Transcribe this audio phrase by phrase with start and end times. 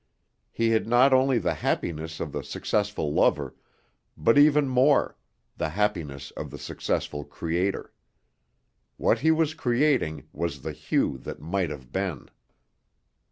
[0.51, 3.53] He had not only the happiness of the successful lover,
[4.17, 5.15] but even more,
[5.57, 7.93] the happiness of the successful creator.
[8.97, 12.31] What he was creating was the Hugh that might have been.